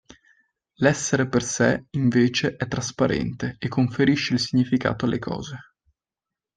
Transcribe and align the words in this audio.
L'essere 0.77 1.27
per 1.27 1.43
se 1.43 1.85
invece 1.91 2.55
è 2.55 2.67
trasparente 2.67 3.57
e 3.59 3.67
conferisce 3.67 4.33
il 4.33 4.39
significato 4.39 5.05
alle 5.05 5.19
cose. 5.19 5.57